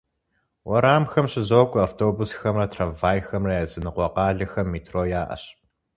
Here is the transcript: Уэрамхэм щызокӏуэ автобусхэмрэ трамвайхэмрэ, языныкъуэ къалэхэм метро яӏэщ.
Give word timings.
Уэрамхэм 0.67 1.25
щызокӏуэ 1.31 1.79
автобусхэмрэ 1.87 2.65
трамвайхэмрэ, 2.71 3.53
языныкъуэ 3.65 4.07
къалэхэм 4.15 4.67
метро 4.73 5.01
яӏэщ. 5.21 5.43